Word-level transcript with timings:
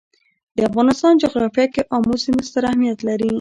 د 0.55 0.57
افغانستان 0.69 1.13
جغرافیه 1.23 1.67
کې 1.73 1.81
آمو 1.95 2.15
سیند 2.23 2.41
ستر 2.49 2.63
اهمیت 2.69 2.99
لري. 3.07 3.29